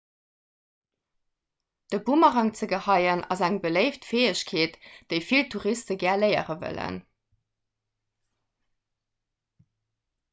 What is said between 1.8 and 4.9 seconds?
de boomerang ze geheien ass eng beléift fäegkeet